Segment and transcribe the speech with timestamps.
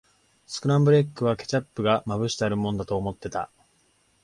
[0.47, 3.51] スクランブルエッグは、ケチャップがまぶしてあるもんだと思ってた。